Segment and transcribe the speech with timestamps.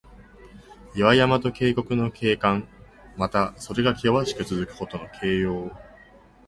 [0.95, 2.67] 岩山と渓谷の景観。
[3.17, 5.69] また、それがけわしくつづくことの形容。